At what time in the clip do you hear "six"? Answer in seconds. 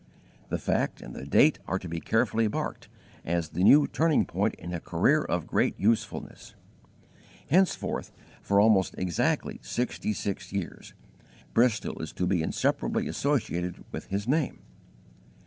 10.13-10.51